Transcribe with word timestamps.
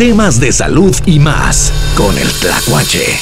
temas 0.00 0.40
de 0.40 0.50
salud 0.50 0.96
y 1.04 1.18
más 1.18 1.70
con 1.94 2.16
el 2.16 2.26
Tlacuache. 2.40 3.18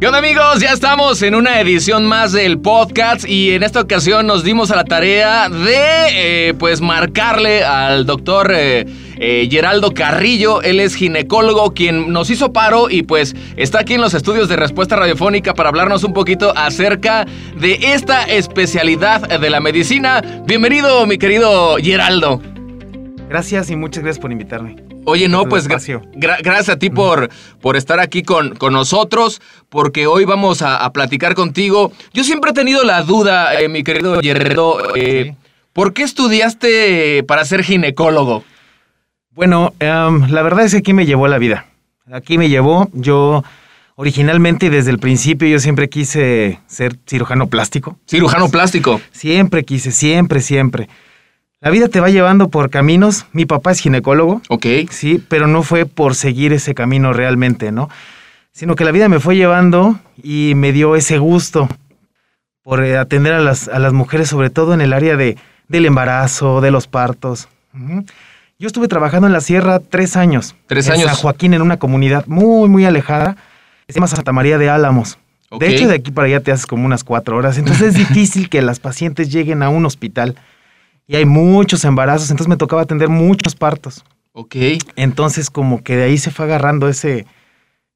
¿Qué 0.00 0.06
onda 0.06 0.20
amigos? 0.20 0.58
Ya 0.58 0.72
estamos 0.72 1.20
en 1.20 1.34
una 1.34 1.60
edición 1.60 2.06
más 2.06 2.32
del 2.32 2.58
podcast 2.58 3.28
y 3.28 3.50
en 3.50 3.62
esta 3.62 3.82
ocasión 3.82 4.26
nos 4.26 4.42
dimos 4.42 4.70
a 4.70 4.76
la 4.76 4.84
tarea 4.84 5.50
de 5.50 6.48
eh, 6.48 6.54
pues 6.58 6.80
marcarle 6.80 7.62
al 7.62 8.06
doctor 8.06 8.52
eh, 8.56 8.86
eh, 9.18 9.48
Geraldo 9.50 9.92
Carrillo, 9.92 10.62
él 10.62 10.80
es 10.80 10.94
ginecólogo 10.94 11.74
quien 11.74 12.10
nos 12.10 12.30
hizo 12.30 12.54
paro 12.54 12.88
y 12.88 13.02
pues 13.02 13.36
está 13.56 13.80
aquí 13.80 13.92
en 13.92 14.00
los 14.00 14.14
estudios 14.14 14.48
de 14.48 14.56
respuesta 14.56 14.96
radiofónica 14.96 15.52
para 15.52 15.68
hablarnos 15.68 16.04
un 16.04 16.14
poquito 16.14 16.56
acerca 16.56 17.26
de 17.54 17.74
esta 17.92 18.22
especialidad 18.22 19.28
de 19.28 19.50
la 19.50 19.60
medicina. 19.60 20.22
Bienvenido 20.46 21.06
mi 21.06 21.18
querido 21.18 21.76
Geraldo. 21.76 22.40
Gracias 23.28 23.68
y 23.68 23.76
muchas 23.76 24.02
gracias 24.02 24.22
por 24.22 24.32
invitarme. 24.32 24.95
Oye, 25.08 25.28
no, 25.28 25.44
pues 25.44 25.68
gracias 25.68 26.68
a 26.68 26.78
ti 26.78 26.90
por, 26.90 27.30
por 27.60 27.76
estar 27.76 28.00
aquí 28.00 28.24
con, 28.24 28.56
con, 28.56 28.72
nosotros, 28.72 29.40
porque 29.68 30.08
hoy 30.08 30.24
vamos 30.24 30.62
a, 30.62 30.92
platicar 30.92 31.36
contigo. 31.36 31.92
Yo 32.12 32.24
siempre 32.24 32.50
he 32.50 32.54
tenido 32.54 32.82
la 32.82 33.02
duda, 33.02 33.54
eh, 33.60 33.68
mi 33.68 33.84
querido 33.84 34.20
Gerardo, 34.20 34.96
eh, 34.96 35.36
¿por 35.72 35.92
qué 35.92 36.02
estudiaste 36.02 37.22
para 37.22 37.44
ser 37.44 37.62
ginecólogo? 37.62 38.42
Bueno, 39.30 39.74
em, 39.78 40.28
la 40.28 40.42
verdad 40.42 40.64
es 40.64 40.72
que 40.72 40.78
aquí 40.78 40.92
me 40.92 41.06
llevó 41.06 41.28
la 41.28 41.38
vida. 41.38 41.66
Aquí 42.10 42.36
me 42.36 42.48
llevó, 42.48 42.88
yo 42.92 43.44
originalmente 43.94 44.70
desde 44.70 44.90
el 44.90 44.98
principio 44.98 45.46
yo 45.46 45.60
siempre 45.60 45.88
quise 45.88 46.58
ser 46.66 46.96
cirujano 47.06 47.46
plástico. 47.46 47.96
Cirujano 48.08 48.48
plástico. 48.48 49.00
Siempre 49.12 49.62
quise, 49.62 49.92
siempre, 49.92 50.40
siempre. 50.40 50.88
La 51.60 51.70
vida 51.70 51.88
te 51.88 52.00
va 52.00 52.10
llevando 52.10 52.48
por 52.48 52.68
caminos. 52.68 53.26
Mi 53.32 53.46
papá 53.46 53.72
es 53.72 53.80
ginecólogo. 53.80 54.42
Ok. 54.48 54.66
Sí, 54.90 55.22
pero 55.28 55.46
no 55.46 55.62
fue 55.62 55.86
por 55.86 56.14
seguir 56.14 56.52
ese 56.52 56.74
camino 56.74 57.12
realmente, 57.14 57.72
¿no? 57.72 57.88
Sino 58.52 58.76
que 58.76 58.84
la 58.84 58.92
vida 58.92 59.08
me 59.08 59.20
fue 59.20 59.36
llevando 59.36 59.98
y 60.22 60.52
me 60.54 60.72
dio 60.72 60.96
ese 60.96 61.18
gusto 61.18 61.68
por 62.62 62.84
eh, 62.84 62.98
atender 62.98 63.32
a 63.32 63.40
las, 63.40 63.68
a 63.68 63.78
las 63.78 63.92
mujeres, 63.92 64.28
sobre 64.28 64.50
todo 64.50 64.74
en 64.74 64.80
el 64.80 64.92
área 64.92 65.16
de, 65.16 65.38
del 65.68 65.86
embarazo, 65.86 66.60
de 66.60 66.70
los 66.70 66.88
partos. 66.88 67.48
Yo 68.58 68.66
estuve 68.66 68.88
trabajando 68.88 69.26
en 69.26 69.32
la 69.32 69.40
sierra 69.40 69.80
tres 69.80 70.16
años. 70.16 70.54
Tres 70.66 70.88
años. 70.88 71.02
En 71.02 71.08
San 71.08 71.16
Joaquín, 71.16 71.54
en 71.54 71.62
una 71.62 71.78
comunidad 71.78 72.26
muy, 72.26 72.68
muy 72.68 72.84
alejada. 72.84 73.36
Se 73.88 73.94
llama 73.94 74.08
Santa 74.08 74.32
María 74.32 74.58
de 74.58 74.68
Álamos. 74.68 75.18
De 75.58 75.68
hecho, 75.68 75.86
de 75.88 75.94
aquí 75.94 76.10
para 76.10 76.26
allá 76.26 76.40
te 76.40 76.52
haces 76.52 76.66
como 76.66 76.84
unas 76.84 77.04
cuatro 77.04 77.36
horas. 77.36 77.56
Entonces 77.56 77.88
es 77.88 77.94
difícil 78.08 78.50
que 78.50 78.60
las 78.62 78.78
pacientes 78.78 79.30
lleguen 79.30 79.62
a 79.62 79.68
un 79.68 79.86
hospital 79.86 80.36
y 81.06 81.16
hay 81.16 81.24
muchos 81.24 81.84
embarazos, 81.84 82.30
entonces 82.30 82.48
me 82.48 82.56
tocaba 82.56 82.82
atender 82.82 83.08
muchos 83.08 83.54
partos. 83.54 84.04
Ok. 84.32 84.56
Entonces 84.96 85.50
como 85.50 85.82
que 85.82 85.96
de 85.96 86.04
ahí 86.04 86.18
se 86.18 86.30
fue 86.30 86.44
agarrando 86.44 86.88
ese, 86.88 87.26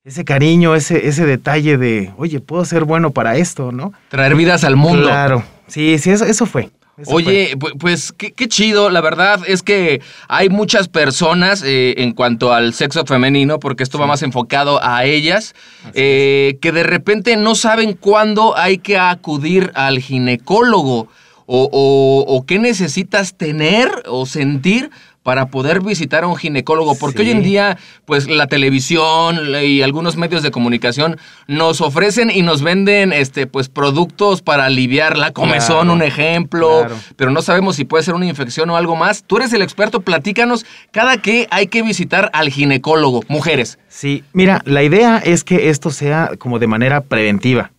ese 0.04 0.24
cariño, 0.24 0.74
ese, 0.74 1.06
ese 1.08 1.26
detalle 1.26 1.76
de, 1.76 2.12
oye, 2.16 2.40
puedo 2.40 2.64
ser 2.64 2.84
bueno 2.84 3.10
para 3.10 3.36
esto, 3.36 3.72
¿no? 3.72 3.92
Traer 4.08 4.34
vidas 4.34 4.64
al 4.64 4.76
mundo. 4.76 5.08
Claro, 5.08 5.42
sí, 5.66 5.98
sí, 5.98 6.10
eso, 6.10 6.24
eso 6.24 6.46
fue. 6.46 6.70
Oye, 7.06 7.56
pues 7.78 8.12
qué, 8.12 8.48
chido, 8.48 8.90
la 8.90 9.00
verdad 9.00 9.40
es 9.46 9.62
que 9.62 10.02
hay 10.28 10.48
muchas 10.48 10.88
personas 10.88 11.62
eh, 11.64 11.94
en 11.98 12.12
cuanto 12.12 12.52
al 12.52 12.74
sexo 12.74 13.04
femenino, 13.06 13.58
porque 13.58 13.82
esto 13.82 13.98
va 13.98 14.06
más 14.06 14.22
enfocado 14.22 14.80
a 14.82 15.04
ellas, 15.04 15.54
eh, 15.94 16.58
que 16.60 16.72
de 16.72 16.82
repente 16.82 17.36
no 17.36 17.54
saben 17.54 17.94
cuándo 17.94 18.56
hay 18.56 18.78
que 18.78 18.98
acudir 18.98 19.72
al 19.74 20.00
ginecólogo 20.00 21.08
o, 21.52 22.44
qué 22.46 22.58
necesitas 22.58 23.34
tener 23.36 23.90
o 24.06 24.24
sentir 24.26 24.90
para 25.22 25.46
poder 25.46 25.82
visitar 25.82 26.24
a 26.24 26.28
un 26.28 26.36
ginecólogo, 26.36 26.94
porque 26.94 27.22
hoy 27.22 27.30
en 27.30 27.42
día, 27.42 27.76
pues 28.06 28.26
la 28.28 28.46
televisión 28.46 29.38
y 29.62 29.82
algunos 29.82 30.16
medios 30.16 30.42
de 30.42 30.50
comunicación 30.50 31.18
nos 31.46 31.82
ofrecen 31.82 32.30
y 32.30 32.40
nos 32.42 32.62
venden 32.62 33.12
este, 33.12 33.46
pues 33.46 33.68
productos 33.68 34.40
para 34.40 34.64
aliviar 34.64 35.18
la 35.18 35.32
comezón, 35.32 35.90
un 35.90 36.02
ejemplo, 36.02 36.86
pero 37.16 37.30
no 37.32 37.42
sabemos 37.42 37.76
si 37.76 37.84
puede 37.84 38.02
ser 38.04 38.14
una 38.14 38.26
infección 38.26 38.70
o 38.70 38.76
algo 38.76 38.96
más. 38.96 39.24
Tú 39.24 39.36
eres 39.36 39.52
el 39.52 39.60
experto, 39.60 40.00
platícanos 40.00 40.64
cada 40.90 41.18
que 41.18 41.48
hay 41.50 41.66
que 41.66 41.82
visitar 41.82 42.30
al 42.32 42.48
ginecólogo, 42.48 43.22
mujeres. 43.28 43.78
Sí, 43.88 44.24
mira, 44.32 44.62
la 44.64 44.82
idea 44.82 45.18
es 45.18 45.44
que 45.44 45.68
esto 45.68 45.90
sea 45.90 46.30
como 46.38 46.58
de 46.58 46.66
manera 46.66 47.02
preventiva, 47.02 47.72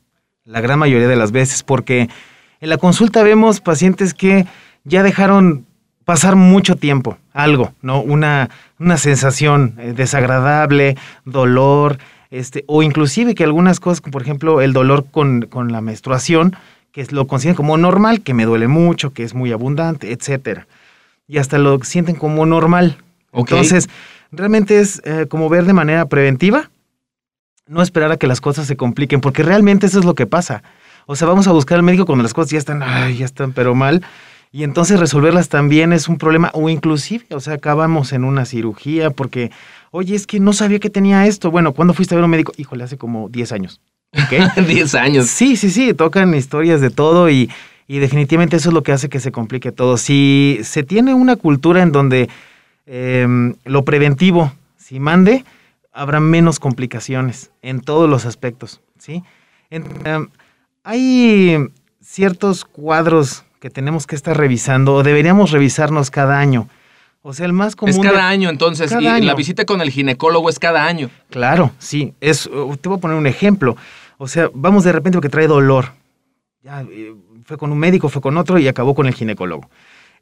la 0.46 0.62
gran 0.62 0.78
mayoría 0.78 1.08
de 1.08 1.16
las 1.16 1.32
veces, 1.32 1.64
porque 1.64 2.10
en 2.62 2.70
la 2.70 2.78
consulta 2.78 3.24
vemos 3.24 3.60
pacientes 3.60 4.14
que 4.14 4.46
ya 4.84 5.04
dejaron 5.04 5.66
pasar 6.06 6.36
mucho 6.36 6.76
tiempo, 6.76 7.18
algo, 7.34 7.74
¿no? 7.82 8.02
Una, 8.02 8.50
una 8.80 8.98
sensación 8.98 9.76
eh, 9.80 9.94
desagradable, 9.96 10.96
dolor, 11.26 11.98
este, 12.30 12.64
o 12.68 12.84
inclusive 12.84 13.36
que 13.36 13.44
algunas 13.44 13.80
cosas, 13.80 14.02
como 14.02 14.14
por 14.14 14.22
ejemplo 14.22 14.62
el 14.62 14.74
dolor 14.74 15.06
con, 15.12 15.48
la 15.70 15.82
menstruación, 15.82 16.56
que 16.92 17.06
lo 17.12 17.28
consideran 17.28 17.56
como 17.56 17.78
normal, 17.78 18.22
que 18.22 18.34
me 18.34 18.46
duele 18.46 18.68
mucho, 18.68 19.12
que 19.12 19.24
es 19.24 19.34
muy 19.34 19.52
abundante, 19.52 20.12
etcétera. 20.12 20.68
Y 21.28 21.38
hasta 21.38 21.58
lo 21.58 21.80
sienten 21.84 22.16
como 22.16 22.46
normal. 22.46 22.98
Entonces, 23.32 23.90
realmente 24.32 24.80
es 24.80 25.02
eh, 25.06 25.28
como 25.30 25.50
ver 25.50 25.66
de 25.66 25.74
manera 25.74 26.06
preventiva, 26.06 26.70
no 27.68 27.82
esperar 27.82 28.12
a 28.12 28.18
que 28.18 28.28
las 28.28 28.42
cosas 28.42 28.68
se 28.68 28.76
compliquen, 28.76 29.22
porque 29.22 29.44
realmente 29.44 29.86
eso 29.86 30.00
es 30.00 30.06
lo 30.06 30.16
que 30.16 30.26
pasa. 30.26 30.64
O 31.06 31.16
sea, 31.16 31.28
vamos 31.28 31.48
a 31.48 31.52
buscar 31.52 31.78
al 31.78 31.84
médico 31.84 32.06
cuando 32.06 32.24
las 32.24 32.34
cosas 32.34 32.52
ya 32.52 32.58
están, 32.58 32.84
ay, 32.84 33.18
ya 33.18 33.26
están, 33.26 33.54
pero 33.54 33.76
mal. 33.76 34.04
Y 34.54 34.64
entonces 34.64 35.00
resolverlas 35.00 35.48
también 35.48 35.94
es 35.94 36.10
un 36.10 36.18
problema, 36.18 36.52
o 36.54 36.70
inclusive, 36.70 37.26
o 37.30 37.40
sea, 37.40 37.54
acabamos 37.54 38.12
en 38.12 38.26
una 38.26 38.44
cirugía 38.44 39.10
porque, 39.10 39.50
oye, 39.92 40.14
es 40.14 40.28
que 40.28 40.42
no 40.42 40.52
sabía 40.52 40.80
que 40.80 40.90
tenía 40.90 41.26
esto. 41.26 41.52
Bueno, 41.52 41.72
¿cuándo 41.72 41.94
fuiste 41.94 42.16
a 42.16 42.18
ver 42.18 42.24
a 42.24 42.26
un 42.26 42.32
médico? 42.32 42.52
Híjole, 42.58 42.84
hace 42.84 42.98
como 42.98 43.30
10 43.30 43.52
años. 43.54 43.80
¿Qué? 44.30 44.46
10 44.62 44.96
años. 44.96 45.28
Sí, 45.28 45.56
sí, 45.56 45.70
sí, 45.70 45.94
tocan 45.94 46.34
historias 46.36 46.82
de 46.82 46.90
todo 46.90 47.30
y, 47.30 47.50
y, 47.88 48.00
definitivamente 48.00 48.58
eso 48.58 48.70
es 48.70 48.74
lo 48.74 48.84
que 48.84 48.92
hace 48.92 49.08
que 49.08 49.22
se 49.22 49.32
complique 49.32 49.72
todo. 49.72 49.96
Si 49.96 50.60
se 50.64 50.84
tiene 50.84 51.14
una 51.14 51.38
cultura 51.38 51.82
en 51.82 51.94
donde 51.94 52.30
em, 52.86 53.56
lo 53.64 53.86
preventivo, 53.86 54.52
si 54.76 55.00
mande, 55.00 55.46
habrá 55.94 56.20
menos 56.20 56.60
complicaciones 56.60 57.52
en 57.62 57.80
todos 57.80 58.10
los 58.10 58.26
aspectos, 58.26 58.82
¿sí? 58.98 59.24
En, 59.70 59.86
em, 60.04 60.28
hay 60.84 61.58
ciertos 62.02 62.66
cuadros 62.66 63.44
que 63.60 63.70
tenemos 63.70 64.08
que 64.08 64.16
estar 64.16 64.38
revisando 64.38 64.96
o 64.96 65.04
deberíamos 65.04 65.52
revisarnos 65.52 66.10
cada 66.10 66.40
año. 66.40 66.68
O 67.22 67.34
sea, 67.34 67.46
el 67.46 67.54
más 67.54 67.76
común. 67.76 67.94
Es 67.94 68.00
cada 68.00 68.28
año, 68.28 68.50
entonces. 68.50 68.92
y 68.92 69.22
la 69.22 69.36
visita 69.36 69.66
con 69.66 69.82
el 69.82 69.92
ginecólogo 69.92 70.50
es 70.50 70.58
cada 70.58 70.86
año. 70.86 71.12
Claro, 71.30 71.72
sí. 71.78 72.14
Es, 72.20 72.50
te 72.82 72.90
voy 72.90 72.98
a 72.98 73.02
poner 73.02 73.18
un 73.18 73.28
ejemplo. 73.28 73.78
O 74.18 74.28
sea, 74.28 74.50
vamos 74.54 74.84
de 74.84 74.92
repente 74.92 75.18
porque 75.18 75.30
trae 75.30 75.48
dolor. 75.48 75.94
Ya, 76.64 76.82
eh, 76.82 77.14
fue 77.46 77.58
con 77.58 77.72
un 77.72 77.78
médico, 77.78 78.10
fue 78.10 78.22
con 78.22 78.38
otro 78.38 78.58
y 78.58 78.68
acabó 78.68 78.96
con 78.96 79.06
el 79.06 79.14
ginecólogo. 79.14 79.70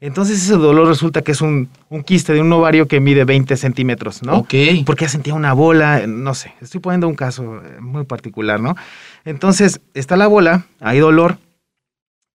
Entonces 0.00 0.42
ese 0.42 0.54
dolor 0.54 0.88
resulta 0.88 1.20
que 1.20 1.32
es 1.32 1.42
un, 1.42 1.68
un, 1.90 2.02
quiste 2.02 2.32
de 2.32 2.40
un 2.40 2.50
ovario 2.52 2.88
que 2.88 3.00
mide 3.00 3.24
20 3.24 3.54
centímetros, 3.58 4.22
¿no? 4.22 4.38
Ok. 4.38 4.54
Porque 4.86 5.04
ya 5.04 5.10
sentía 5.10 5.34
una 5.34 5.52
bola, 5.52 6.06
no 6.06 6.32
sé, 6.32 6.54
estoy 6.62 6.80
poniendo 6.80 7.06
un 7.06 7.14
caso 7.14 7.60
eh, 7.62 7.80
muy 7.80 8.04
particular, 8.04 8.60
¿no? 8.60 8.76
Entonces 9.24 9.80
está 9.94 10.16
la 10.16 10.26
bola, 10.26 10.66
hay 10.80 10.98
dolor, 10.98 11.38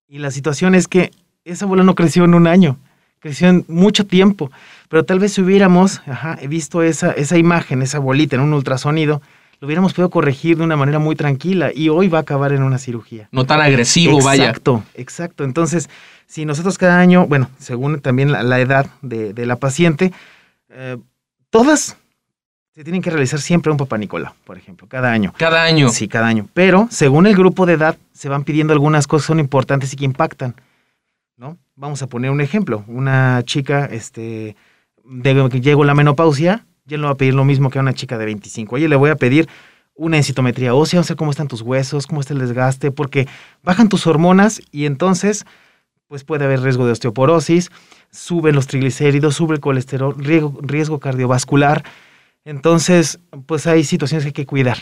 y 0.07 0.19
la 0.19 0.31
situación 0.31 0.75
es 0.75 0.87
que 0.87 1.11
esa 1.43 1.65
bola 1.65 1.83
no 1.83 1.95
creció 1.95 2.25
en 2.25 2.35
un 2.35 2.47
año, 2.47 2.77
creció 3.19 3.47
en 3.47 3.65
mucho 3.67 4.05
tiempo, 4.05 4.51
pero 4.87 5.03
tal 5.03 5.19
vez 5.19 5.33
si 5.33 5.41
hubiéramos 5.41 6.01
ajá, 6.07 6.37
visto 6.47 6.83
esa, 6.83 7.11
esa 7.11 7.37
imagen, 7.37 7.81
esa 7.81 7.99
bolita 7.99 8.35
en 8.35 8.43
un 8.43 8.53
ultrasonido, 8.53 9.21
lo 9.59 9.67
hubiéramos 9.67 9.93
podido 9.93 10.09
corregir 10.09 10.57
de 10.57 10.63
una 10.63 10.75
manera 10.75 10.99
muy 10.99 11.15
tranquila 11.15 11.71
y 11.73 11.89
hoy 11.89 12.07
va 12.07 12.19
a 12.19 12.21
acabar 12.21 12.51
en 12.51 12.61
una 12.61 12.77
cirugía. 12.77 13.29
No 13.31 13.45
tan 13.45 13.61
agresivo, 13.61 14.21
vaya. 14.21 14.45
Exacto, 14.45 14.83
exacto. 14.93 15.43
Entonces, 15.43 15.89
si 16.27 16.45
nosotros 16.45 16.77
cada 16.77 16.99
año, 16.99 17.25
bueno, 17.25 17.49
según 17.57 17.99
también 17.99 18.31
la, 18.31 18.59
edad 18.59 18.87
de, 19.01 19.33
la 19.45 19.55
paciente, 19.55 20.11
eh, 20.69 20.97
todas 21.49 21.97
se 22.75 22.83
tienen 22.83 23.01
que 23.01 23.09
realizar 23.09 23.39
siempre 23.39 23.71
un 23.71 23.77
papá 23.77 23.97
Nicolau, 23.97 24.33
por 24.43 24.57
ejemplo, 24.57 24.85
cada 24.89 25.09
año. 25.09 25.33
Cada 25.37 25.63
año. 25.63 25.87
Sí, 25.87 26.09
cada 26.09 26.27
año. 26.27 26.49
Pero 26.53 26.89
según 26.91 27.25
el 27.25 27.33
grupo 27.33 27.65
de 27.65 27.73
edad, 27.73 27.97
se 28.11 28.27
van 28.27 28.43
pidiendo 28.43 28.73
algunas 28.73 29.07
cosas 29.07 29.27
que 29.27 29.27
son 29.27 29.39
importantes 29.39 29.93
y 29.93 29.95
que 29.95 30.03
impactan. 30.03 30.55
¿no? 31.37 31.57
Vamos 31.77 32.01
a 32.01 32.07
poner 32.07 32.31
un 32.31 32.41
ejemplo. 32.41 32.83
Una 32.87 33.41
chica, 33.45 33.85
este, 33.85 34.57
de 35.05 35.49
que 35.49 35.61
llegó 35.61 35.85
la 35.85 35.95
menopausia, 35.95 36.65
ya 36.83 36.97
no 36.97 37.05
va 37.05 37.13
a 37.13 37.15
pedir 37.15 37.33
lo 37.33 37.45
mismo 37.45 37.69
que 37.69 37.79
a 37.79 37.81
una 37.81 37.93
chica 37.93 38.17
de 38.17 38.25
25. 38.25 38.75
Oye, 38.75 38.89
le 38.89 38.97
voy 38.97 39.09
a 39.09 39.15
pedir 39.15 39.47
una 39.95 40.17
encitometría 40.17 40.73
ósea, 40.73 40.99
o 40.99 41.03
sea, 41.03 41.15
cómo 41.15 41.31
están 41.31 41.47
tus 41.47 41.61
huesos, 41.61 42.07
cómo 42.07 42.19
está 42.19 42.33
el 42.33 42.39
desgaste, 42.39 42.91
porque 42.91 43.25
bajan 43.63 43.87
tus 43.87 44.05
hormonas 44.05 44.61
y 44.73 44.85
entonces 44.85 45.45
pues 46.09 46.25
puede 46.25 46.43
haber 46.43 46.59
riesgo 46.59 46.85
de 46.85 46.91
osteoporosis, 46.91 47.71
suben 48.11 48.53
los 48.53 48.67
triglicéridos, 48.67 49.35
sube 49.35 49.55
el 49.55 49.61
colesterol, 49.61 50.13
riesgo, 50.17 50.99
cardiovascular. 50.99 51.85
Entonces, 52.45 53.19
pues 53.47 53.67
hay 53.67 53.83
situaciones 53.83 54.23
que 54.23 54.29
hay 54.29 54.33
que 54.33 54.45
cuidar. 54.45 54.77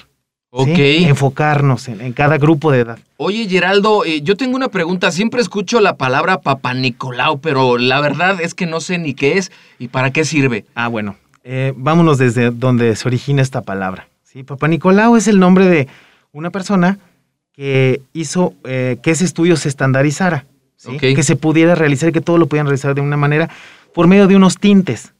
Ok. 0.56 0.78
Enfocarnos 0.78 1.88
en, 1.88 2.14
cada 2.14 2.38
grupo 2.38 2.72
de 2.72 2.82
edad. 2.82 3.00
Oye, 3.18 3.48
Geraldo, 3.50 4.06
eh, 4.06 4.22
yo 4.22 4.38
tengo 4.38 4.56
una 4.56 4.68
pregunta. 4.68 5.10
Siempre 5.10 5.42
escucho 5.42 5.82
la 5.82 5.96
palabra 5.96 6.42
Papa 6.42 6.76
Nicolau, 6.76 7.40
pero 7.40 7.80
la 7.80 8.00
verdad 8.02 8.40
es 8.40 8.54
que 8.54 8.68
no 8.68 8.80
sé 8.80 9.00
ni 9.00 9.16
qué 9.16 9.40
es 9.40 9.52
y 9.80 9.88
para 9.88 10.12
qué 10.12 10.26
sirve. 10.26 10.66
Ah, 10.76 10.90
bueno. 10.90 11.16
eh, 11.44 11.74
vámonos 11.76 12.20
desde 12.20 12.52
donde 12.52 12.96
se 12.96 13.08
origina 13.08 13.42
esta 13.42 13.62
palabra. 13.62 14.08
¿sí? 14.22 14.44
Papá 14.44 14.68
Nicolau 14.68 15.16
es 15.16 15.28
el 15.28 15.40
nombre 15.40 15.66
de 15.66 15.88
una 16.34 16.52
persona 16.52 17.00
que 17.52 18.02
hizo 18.14 18.54
eh, 18.64 18.98
que 19.02 19.10
ese 19.10 19.26
estudio 19.26 19.56
se 19.58 19.70
estandarizara, 19.70 20.46
¿sí? 20.76 20.96
Ok. 20.96 21.00
que 21.00 21.24
se 21.24 21.36
pudiera 21.36 21.74
realizar 21.74 22.12
que 22.12 22.22
todo 22.22 22.38
lo 22.38 22.46
pudieran 22.46 22.68
realizar 22.68 22.94
de 22.94 23.02
una 23.02 23.18
manera 23.18 23.50
por 23.94 24.08
medio 24.08 24.28
de 24.28 24.36
unos 24.36 24.58
tintes. 24.58 25.13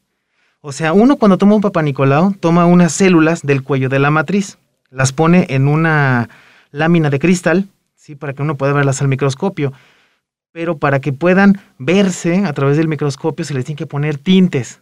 O 0.66 0.72
sea, 0.72 0.94
uno 0.94 1.16
cuando 1.16 1.36
toma 1.36 1.54
un 1.56 1.60
Papá 1.60 1.82
Nicolau 1.82 2.32
toma 2.40 2.64
unas 2.64 2.92
células 2.94 3.42
del 3.42 3.62
cuello 3.62 3.90
de 3.90 3.98
la 3.98 4.10
matriz, 4.10 4.56
las 4.90 5.12
pone 5.12 5.44
en 5.50 5.68
una 5.68 6.30
lámina 6.70 7.10
de 7.10 7.18
cristal, 7.18 7.66
¿sí? 7.94 8.14
para 8.14 8.32
que 8.32 8.40
uno 8.40 8.54
pueda 8.54 8.72
verlas 8.72 9.02
al 9.02 9.08
microscopio. 9.08 9.74
Pero 10.52 10.78
para 10.78 11.00
que 11.00 11.12
puedan 11.12 11.60
verse 11.78 12.46
a 12.46 12.52
través 12.54 12.78
del 12.78 12.88
microscopio 12.88 13.44
se 13.44 13.52
les 13.52 13.66
tiene 13.66 13.76
que 13.76 13.86
poner 13.86 14.16
tintes. 14.16 14.80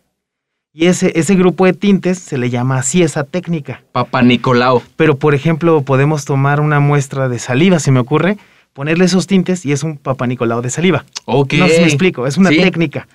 Y 0.73 0.87
ese, 0.87 1.19
ese 1.19 1.34
grupo 1.34 1.67
de 1.67 1.73
tintes 1.73 2.20
se 2.20 2.38
le 2.38 2.49
llama 2.49 2.76
así 2.78 3.02
esa 3.02 3.25
técnica. 3.25 3.82
Papá 3.90 4.23
Nicolau. 4.23 4.82
Pero, 4.96 5.17
por 5.19 5.35
ejemplo, 5.35 5.82
podemos 5.82 6.25
tomar 6.25 6.61
una 6.61 6.78
muestra 6.78 7.28
de 7.28 7.40
saliva, 7.40 7.81
se 7.81 7.90
me 7.90 7.99
ocurre, 7.99 8.38
ponerle 8.73 9.06
esos 9.06 9.26
tintes 9.26 9.67
y 9.67 9.73
es 9.73 9.82
un 9.82 9.96
Papá 9.99 10.28
Nicolau 10.28 10.62
de 10.62 10.70
saliva. 10.70 11.05
Ok. 11.25 11.55
No 11.55 11.67
sé 11.67 11.75
si 11.75 11.81
me 11.81 11.87
explico, 11.88 12.25
es 12.28 12.37
una 12.38 12.50
Sí. 12.50 12.58
técnica. 12.58 13.08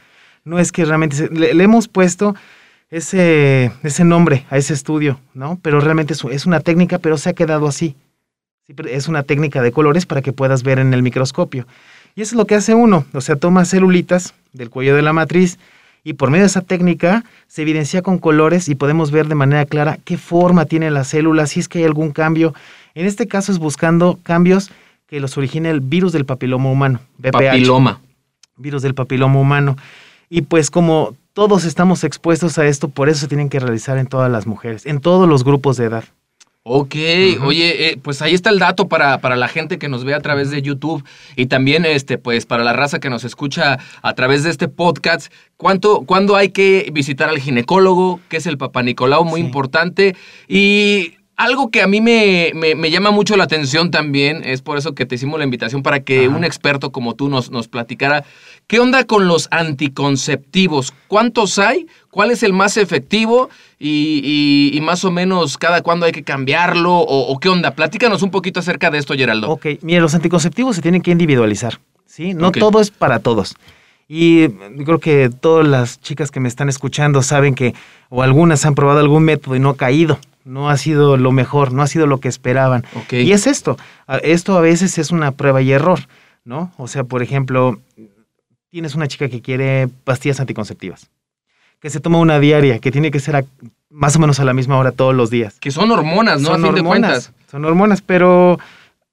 No 0.44 0.60
es 0.60 0.72
que 0.74 0.84
realmente 0.84 1.16
se- 1.16 1.30
le, 1.30 1.54
le 1.54 1.64
hemos 1.64 1.88
puesto 1.88 2.36
ese, 2.90 3.72
ese 3.84 4.04
nombre 4.04 4.46
a 4.50 4.58
ese 4.58 4.74
estudio, 4.74 5.20
¿no? 5.34 5.60
Pero 5.62 5.80
realmente 5.80 6.14
es, 6.14 6.24
es 6.32 6.46
una 6.46 6.60
técnica, 6.60 7.00
pero 7.00 7.18
se 7.18 7.30
ha 7.30 7.34
quedado 7.34 7.68
así. 7.68 7.96
Es 8.90 9.08
una 9.08 9.24
técnica 9.24 9.62
de 9.62 9.72
colores 9.72 10.06
para 10.06 10.22
que 10.22 10.34
puedas 10.34 10.64
ver 10.64 10.80
en 10.80 10.94
el 10.94 11.02
microscopio. 11.02 11.68
Y 12.16 12.22
eso 12.22 12.36
es 12.36 12.38
lo 12.38 12.46
que 12.46 12.56
hace 12.56 12.74
uno, 12.74 13.06
o 13.14 13.22
sea, 13.22 13.36
toma 13.36 13.64
celulitas 13.64 14.34
del 14.52 14.70
cuello 14.70 14.96
de 14.96 15.04
la 15.04 15.14
matriz 15.14 15.60
y 16.04 16.14
por 16.14 16.32
medio 16.32 16.44
de 16.44 16.48
esa 16.48 16.62
técnica 16.62 17.24
se 17.48 17.62
evidencia 17.62 18.02
con 18.02 18.18
colores 18.18 18.70
y 18.70 18.76
podemos 18.76 19.12
ver 19.12 19.28
de 19.28 19.36
manera 19.36 19.66
clara 19.66 20.00
qué 20.04 20.18
forma 20.18 20.66
tiene 20.66 20.90
la 20.90 21.04
célula, 21.04 21.46
si 21.48 21.60
es 21.60 21.68
que 21.68 21.80
hay 21.80 21.84
algún 21.84 22.12
cambio. 22.12 22.54
En 22.96 23.06
este 23.06 23.28
caso 23.28 23.52
es 23.52 23.60
buscando 23.60 24.18
cambios 24.24 24.72
que 25.06 25.20
los 25.20 25.38
origine 25.38 25.70
el 25.70 25.82
virus 25.82 26.14
del 26.14 26.26
papiloma 26.26 26.72
humano, 26.72 27.02
VPH 27.20 27.32
Papiloma. 27.32 28.00
virus 28.56 28.82
del 28.82 28.94
papiloma 28.94 29.40
humano. 29.40 29.78
Y 30.30 30.42
pues 30.42 30.72
como 30.72 31.16
todos 31.38 31.66
estamos 31.66 32.04
expuestos 32.04 32.58
a 32.58 32.66
esto, 32.66 32.90
por 32.90 33.10
eso 33.10 33.20
se 33.20 33.28
tienen 33.28 33.48
que 33.50 33.60
realizar 33.60 34.00
en 34.00 34.08
todas 34.08 34.32
las 34.32 34.48
mujeres, 34.48 34.88
en 34.88 35.00
todos 35.00 35.30
los 35.30 35.44
grupos 35.44 35.78
de 35.78 35.86
edad. 35.86 36.04
Ok, 36.64 36.96
oye, 37.44 37.90
eh, 37.92 38.00
pues 38.02 38.24
ahí 38.24 38.34
está 38.34 38.50
el 38.50 38.58
dato 38.58 38.88
para, 38.88 39.22
para 39.22 39.36
la 39.36 39.48
gente 39.48 39.78
que 39.78 39.88
nos 39.88 40.04
ve 40.04 40.16
a 40.16 40.20
través 40.20 40.50
de 40.50 40.64
YouTube 40.64 41.04
y 41.36 41.46
también 41.46 41.86
este, 41.86 42.18
pues 42.18 42.48
para 42.48 42.64
la 42.64 42.74
raza 42.74 42.98
que 43.00 43.12
nos 43.12 43.24
escucha 43.24 43.78
a 44.02 44.14
través 44.16 44.44
de 44.46 44.50
este 44.50 44.68
podcast. 44.68 45.32
¿Cuánto, 45.58 46.02
¿Cuándo 46.08 46.36
hay 46.36 46.50
que 46.50 46.90
visitar 46.92 47.30
al 47.30 47.38
ginecólogo? 47.38 48.20
Que 48.30 48.38
es 48.38 48.48
el 48.48 48.58
Papá 48.58 48.82
Nicolau, 48.82 49.24
muy 49.24 49.42
Sí. 49.42 49.46
importante. 49.46 50.16
Y 50.48 51.17
algo 51.38 51.70
que 51.70 51.82
a 51.84 51.88
mí 51.88 52.02
me, 52.02 52.52
me- 52.56 52.74
me 52.76 52.90
llama 52.92 53.12
mucho 53.12 53.38
la 53.38 53.44
atención 53.46 53.92
también, 53.92 54.42
es 54.44 54.62
por 54.62 54.78
eso 54.78 54.94
que 54.96 55.06
te 55.06 55.16
hicimos 55.16 55.38
la 55.38 55.46
invitación 55.46 55.84
para 55.84 56.00
que 56.02 56.26
Ajá. 56.26 56.36
un 56.36 56.44
experto 56.44 56.92
como 56.92 57.14
tú 57.14 57.30
nos, 57.30 57.52
nos 57.52 57.68
platicara. 57.68 58.26
¿Qué 58.66 58.80
onda 58.80 59.06
con 59.06 59.28
los 59.28 59.48
anticonceptivos? 59.52 60.94
¿Cuántos 61.08 61.60
hay? 61.60 61.88
¿Cuál 62.10 62.32
es 62.32 62.44
el 62.44 62.54
más 62.54 62.78
efectivo? 62.78 63.50
Y, 63.80 64.22
y- 64.74 64.78
y 64.78 64.82
más 64.82 65.06
o 65.06 65.12
menos 65.12 65.58
cada 65.58 65.82
cuándo 65.82 66.06
hay 66.06 66.12
que 66.12 66.24
cambiarlo 66.24 66.94
o, 66.96 67.32
o 67.32 67.40
qué 67.40 67.50
onda. 67.50 67.72
Platícanos 67.72 68.22
un 68.24 68.32
poquito 68.32 68.60
acerca 68.60 68.90
de 68.90 68.98
esto, 68.98 69.14
Geraldo. 69.14 69.50
Ok, 69.50 69.68
mire, 69.82 70.02
los 70.02 70.16
anticonceptivos 70.16 70.76
se 70.76 70.82
tienen 70.82 71.02
que 71.02 71.12
individualizar, 71.12 71.80
¿sí? 72.06 72.34
No 72.34 72.52
todo 72.52 72.82
es 72.82 72.90
para 72.92 73.20
todos. 73.20 73.56
Y 74.10 74.44
yo 74.48 74.86
creo 74.86 75.00
que 75.00 75.30
todas 75.30 75.68
las 75.68 76.00
chicas 76.02 76.32
que 76.32 76.40
me 76.40 76.48
están 76.48 76.70
escuchando 76.70 77.22
saben 77.22 77.54
que, 77.56 77.74
o 78.10 78.24
algunas 78.24 78.66
han 78.66 78.74
probado 78.74 79.00
algún 79.00 79.24
método 79.24 79.56
y 79.56 79.60
no 79.60 79.70
ha 79.72 79.78
caído, 79.78 80.18
no 80.48 80.70
ha 80.70 80.78
sido 80.78 81.18
lo 81.18 81.32
mejor, 81.32 81.74
no 81.74 81.82
ha 81.84 81.88
sido 81.88 82.08
lo 82.08 82.20
que 82.20 82.28
esperaban. 82.30 82.86
Y 83.24 83.32
es 83.34 83.48
esto, 83.48 83.78
esto 84.24 84.58
a 84.58 84.62
veces 84.62 84.98
es 84.98 85.12
una 85.12 85.32
prueba 85.34 85.62
y 85.62 85.72
error, 85.72 86.00
¿no? 86.46 86.72
O 86.78 86.88
sea, 86.88 87.04
por 87.04 87.22
ejemplo, 87.22 87.80
tienes 88.70 88.96
una 88.96 89.08
chica 89.08 89.30
que 89.30 89.42
quiere 89.42 89.88
pastillas 90.04 90.40
anticonceptivas, 90.40 91.10
que 91.80 91.90
se 91.90 92.00
toma 92.00 92.18
una 92.20 92.40
diaria, 92.40 92.80
que 92.80 92.92
tiene 92.92 93.12
que 93.12 93.20
ser 93.20 93.36
a- 93.36 93.46
más 93.90 94.16
o 94.16 94.20
menos 94.20 94.40
a 94.40 94.46
la 94.46 94.54
misma 94.54 94.78
hora 94.78 94.92
todos 94.92 95.14
los 95.16 95.30
días. 95.30 95.58
Que 95.60 95.72
son 95.72 95.92
hormonas, 95.92 96.42
¿no? 96.42 96.50
son 96.50 96.64
a 96.64 96.68
fin 96.68 96.76
de 96.76 96.80
hormonas, 96.82 97.12
cuentas. 97.30 97.34
son 97.52 97.66
hormonas, 97.66 98.02
pero 98.02 98.60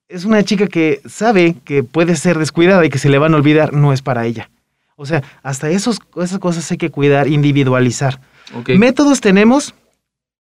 es 0.09 0.25
una 0.25 0.43
chica 0.45 0.67
que 0.67 1.01
sabe 1.09 1.57
que 1.65 1.83
puede 1.83 2.17
ser 2.17 2.39
descuidada 2.39 2.85
y 2.85 2.91
que 2.91 2.99
se 2.99 3.09
le 3.09 3.19
van 3.19 3.35
a 3.35 3.37
olvidar, 3.37 3.73
no 3.73 3.93
es 3.93 4.03
para 4.03 4.27
ella. 4.27 4.51
O 4.97 5.07
sea, 5.07 5.23
hasta 5.43 5.71
esos, 5.71 5.99
esas 6.23 6.39
cosas 6.39 6.71
hay 6.71 6.77
que 6.79 6.91
cuidar, 6.91 7.27
individualizar. 7.27 8.21
Métodos 8.79 9.21
tenemos, 9.21 9.75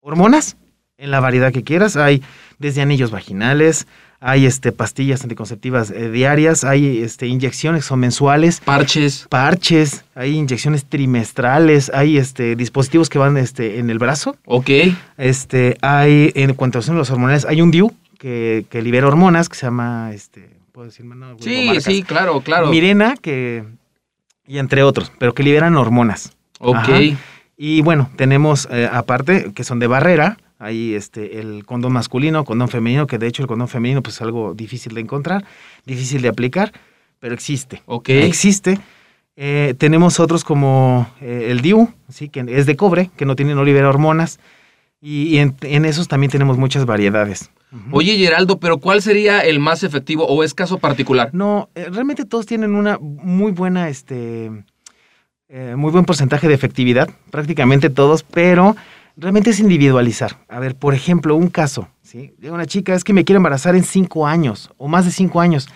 hormonas, 0.00 0.56
en 1.02 1.10
la 1.10 1.20
variedad 1.20 1.52
que 1.52 1.62
quieras. 1.64 1.96
Hay 1.96 2.22
desde 2.58 2.80
anillos 2.80 3.10
vaginales, 3.10 3.86
hay 4.20 4.46
este, 4.46 4.70
pastillas 4.70 5.22
anticonceptivas 5.24 5.90
eh, 5.90 6.10
diarias, 6.10 6.62
hay 6.62 7.02
este, 7.02 7.26
inyecciones 7.26 7.84
son 7.84 7.98
mensuales, 7.98 8.60
Parches. 8.60 9.26
parches, 9.28 10.04
hay 10.14 10.36
inyecciones 10.36 10.84
trimestrales, 10.84 11.90
hay 11.92 12.18
este, 12.18 12.54
dispositivos 12.54 13.08
que 13.08 13.18
van 13.18 13.36
este, 13.36 13.80
en 13.80 13.90
el 13.90 13.98
brazo. 13.98 14.36
Ok. 14.44 14.70
Este, 15.18 15.76
hay, 15.82 16.30
en 16.36 16.54
cuanto 16.54 16.80
son 16.82 16.96
los 16.96 17.10
hormonales, 17.10 17.44
hay 17.46 17.60
un 17.60 17.72
DIU 17.72 17.92
que, 18.18 18.64
que 18.70 18.80
libera 18.80 19.08
hormonas 19.08 19.48
que 19.48 19.56
se 19.56 19.66
llama, 19.66 20.12
este, 20.14 20.50
¿puedo 20.70 20.86
decir? 20.86 21.04
No, 21.04 21.36
Sí, 21.40 21.64
marcas. 21.66 21.84
sí, 21.84 22.04
claro, 22.04 22.40
claro. 22.42 22.68
Mirena, 22.68 23.16
que, 23.20 23.64
y 24.46 24.58
entre 24.58 24.84
otros, 24.84 25.10
pero 25.18 25.34
que 25.34 25.42
liberan 25.42 25.74
hormonas. 25.76 26.32
Ok. 26.60 26.76
Ajá. 26.76 26.98
Y 27.56 27.82
bueno, 27.82 28.08
tenemos 28.16 28.68
eh, 28.70 28.88
aparte 28.90 29.52
que 29.52 29.64
son 29.64 29.80
de 29.80 29.88
barrera, 29.88 30.36
hay 30.62 30.94
este, 30.94 31.40
el 31.40 31.66
condón 31.66 31.92
masculino, 31.92 32.44
condón 32.44 32.68
femenino, 32.68 33.08
que 33.08 33.18
de 33.18 33.26
hecho 33.26 33.42
el 33.42 33.48
condón 33.48 33.66
femenino 33.66 34.00
pues, 34.00 34.16
es 34.16 34.22
algo 34.22 34.54
difícil 34.54 34.94
de 34.94 35.00
encontrar, 35.00 35.44
difícil 35.84 36.22
de 36.22 36.28
aplicar, 36.28 36.72
pero 37.18 37.34
existe. 37.34 37.82
Ok. 37.86 38.10
Existe. 38.10 38.78
Eh, 39.34 39.74
tenemos 39.76 40.20
otros 40.20 40.44
como 40.44 41.10
eh, 41.20 41.48
el 41.50 41.62
DIU, 41.62 41.88
¿sí? 42.08 42.28
que 42.28 42.44
es 42.46 42.66
de 42.66 42.76
cobre, 42.76 43.10
que 43.16 43.24
no 43.24 43.34
tiene, 43.34 43.56
no 43.56 43.64
libera 43.64 43.88
hormonas. 43.88 44.38
Y, 45.00 45.24
y 45.24 45.38
en, 45.38 45.56
en 45.62 45.84
esos 45.84 46.06
también 46.06 46.30
tenemos 46.30 46.58
muchas 46.58 46.86
variedades. 46.86 47.50
Oye, 47.90 48.16
Geraldo, 48.16 48.60
pero 48.60 48.78
¿cuál 48.78 49.02
sería 49.02 49.40
el 49.40 49.58
más 49.58 49.82
efectivo 49.82 50.26
o 50.26 50.44
es 50.44 50.54
caso 50.54 50.78
particular? 50.78 51.30
No, 51.32 51.70
eh, 51.74 51.88
realmente 51.90 52.24
todos 52.24 52.46
tienen 52.46 52.76
una 52.76 52.98
muy 53.00 53.50
buena, 53.50 53.88
este, 53.88 54.50
muy 55.76 55.90
buen 55.90 56.04
porcentaje 56.04 56.46
de 56.46 56.54
efectividad, 56.54 57.10
prácticamente 57.30 57.90
todos, 57.90 58.22
pero 58.22 58.76
realmente 59.22 59.50
es 59.50 59.60
individualizar. 59.60 60.44
A 60.48 60.58
ver, 60.58 60.74
por 60.74 60.94
ejemplo, 60.94 61.36
un 61.36 61.48
caso, 61.48 61.88
¿sí? 62.02 62.34
De 62.38 62.50
una 62.50 62.66
chica 62.66 62.94
es 62.94 63.04
que 63.04 63.12
me 63.12 63.24
quiere 63.24 63.36
embarazar 63.36 63.76
en 63.76 63.84
cinco 63.84 64.26
años 64.26 64.70
o 64.76 64.88
más 64.88 65.04
de 65.04 65.12
cinco 65.12 65.40
años. 65.40 65.68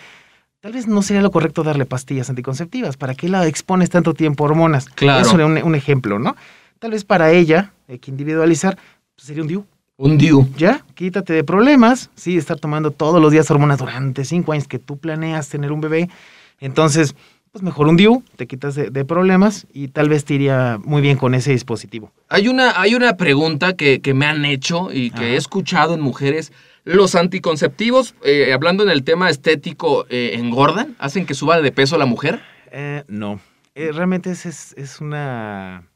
Tal 0.60 0.72
vez 0.72 0.88
no 0.88 1.00
sería 1.00 1.22
lo 1.22 1.30
correcto 1.30 1.62
darle 1.62 1.86
pastillas 1.86 2.28
anticonceptivas. 2.28 2.96
¿Para 2.96 3.14
qué 3.14 3.28
la 3.28 3.46
expones 3.46 3.88
tanto 3.88 4.14
tiempo 4.14 4.44
a 4.44 4.48
hormonas? 4.48 4.86
Claro. 4.86 5.24
Eso 5.24 5.36
era 5.36 5.46
un, 5.46 5.62
un 5.62 5.74
ejemplo, 5.76 6.18
¿no? 6.18 6.34
Tal 6.80 6.90
vez 6.90 7.04
para 7.04 7.30
ella, 7.30 7.72
hay 7.88 8.00
que 8.00 8.10
individualizar, 8.10 8.76
pues, 9.14 9.28
sería 9.28 9.42
un 9.42 9.48
DIU. 9.48 9.64
Un 9.96 10.18
DIU. 10.18 10.48
Ya, 10.56 10.84
quítate 10.94 11.32
de 11.32 11.44
problemas, 11.44 12.10
sí, 12.16 12.36
estar 12.36 12.58
tomando 12.58 12.90
todos 12.90 13.22
los 13.22 13.30
días 13.30 13.50
hormonas 13.50 13.78
durante 13.78 14.24
cinco 14.24 14.52
años 14.52 14.66
que 14.66 14.78
tú 14.78 14.98
planeas 14.98 15.48
tener 15.48 15.70
un 15.72 15.80
bebé. 15.80 16.10
Entonces, 16.58 17.14
pues 17.56 17.62
mejor 17.64 17.88
un 17.88 17.96
DIU, 17.96 18.22
te 18.36 18.46
quitas 18.46 18.74
de, 18.74 18.90
de 18.90 19.04
problemas 19.06 19.66
y 19.72 19.88
tal 19.88 20.10
vez 20.10 20.26
te 20.26 20.34
iría 20.34 20.78
muy 20.84 21.00
bien 21.00 21.16
con 21.16 21.34
ese 21.34 21.52
dispositivo. 21.52 22.12
Hay 22.28 22.48
una, 22.48 22.78
hay 22.78 22.94
una 22.94 23.16
pregunta 23.16 23.76
que, 23.76 24.02
que 24.02 24.12
me 24.12 24.26
han 24.26 24.44
hecho 24.44 24.92
y 24.92 25.08
que 25.08 25.16
Ajá. 25.20 25.26
he 25.28 25.36
escuchado 25.36 25.94
en 25.94 26.02
mujeres. 26.02 26.52
¿Los 26.84 27.14
anticonceptivos, 27.14 28.14
eh, 28.22 28.52
hablando 28.52 28.82
en 28.82 28.90
el 28.90 29.04
tema 29.04 29.30
estético, 29.30 30.04
eh, 30.10 30.32
engordan? 30.34 30.96
¿Hacen 30.98 31.24
que 31.24 31.32
suba 31.32 31.58
de 31.62 31.72
peso 31.72 31.96
la 31.96 32.04
mujer? 32.04 32.42
Eh, 32.72 33.04
no, 33.08 33.40
Eh, 33.74 33.90
realmente 33.90 34.30
es, 34.32 34.44
es, 34.44 34.74
es 34.76 35.00
una... 35.00 35.88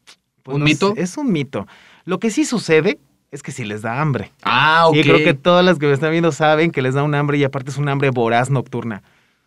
pues, 0.42 0.54
¿Un 0.54 0.60
no 0.60 0.64
mito? 0.64 0.94
sé, 0.94 1.02
es 1.02 1.18
un 1.18 1.30
mito. 1.30 1.66
Lo 2.06 2.18
que 2.20 2.30
sí 2.30 2.46
sucede 2.46 2.98
es 3.32 3.42
que 3.42 3.52
sí 3.52 3.66
les 3.66 3.82
da 3.82 4.00
hambre. 4.00 4.32
Ah, 4.44 4.84
ok. 4.88 4.96
Y 4.96 5.02
creo 5.02 5.18
que 5.18 5.34
todas 5.34 5.62
las 5.62 5.78
que 5.78 5.86
me 5.88 5.92
están 5.92 6.10
viendo 6.10 6.32
saben 6.32 6.70
que 6.70 6.80
les 6.80 6.94
da 6.94 7.02
un 7.02 7.14
hambre 7.14 7.36
y 7.36 7.44
aparte 7.44 7.70
es 7.70 7.76
un 7.76 7.90
hambre 7.90 8.08
voraz 8.08 8.48
nocturna. 8.48 9.02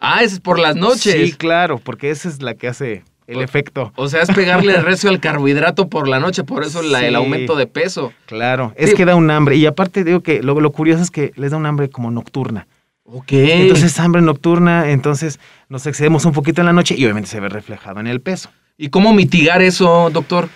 Ah, 0.05 0.21
es 0.21 0.39
por 0.39 0.59
las 0.59 0.75
noches. 0.75 1.13
Sí, 1.29 1.31
claro, 1.33 1.77
porque 1.79 2.09
esa 2.11 2.27
es 2.27 2.41
la 2.41 2.55
que 2.55 2.67
hace 2.67 3.03
el 3.25 3.37
O- 3.37 3.41
efecto. 3.41 3.93
O 3.95 4.09
sea, 4.09 4.21
es 4.21 4.29
pegarle 4.31 4.79
recio 4.81 5.09
al 5.09 5.21
carbohidrato 5.21 5.87
por 5.87 6.07
la 6.09 6.19
noche, 6.19 6.43
por 6.43 6.63
eso 6.63 6.81
la- 6.81 7.07
el 7.07 7.15
aumento 7.15 7.55
de 7.55 7.67
peso. 7.67 8.11
Claro, 8.25 8.73
es 8.75 8.93
que 8.93 9.05
da 9.05 9.15
un 9.15 9.31
hambre. 9.31 9.55
Y 9.55 9.65
aparte 9.65 10.03
digo 10.03 10.19
que 10.21 10.43
lo, 10.43 10.59
lo 10.59 10.71
curioso 10.71 11.01
es 11.01 11.09
que 11.09 11.31
les 11.37 11.51
da 11.51 11.57
un 11.57 11.65
hambre 11.65 11.89
como 11.89 12.11
nocturna. 12.11 12.67
Ok. 13.05 13.31
Entonces 13.31 13.97
hambre 13.99 14.21
nocturna, 14.21 14.89
entonces 14.91 15.39
nos 15.69 15.85
excedemos 15.87 16.25
un 16.25 16.33
poquito 16.33 16.61
en 16.61 16.65
la 16.67 16.73
noche 16.73 16.95
y 16.97 17.03
obviamente 17.05 17.29
se 17.29 17.39
ve 17.39 17.47
reflejado 17.49 17.99
en 18.01 18.07
el 18.07 18.19
peso. 18.21 18.49
¿Y 18.77 18.89
cómo 18.89 19.13
mitigar 19.13 19.61
eso, 19.61 20.09
doctor? 20.11 20.49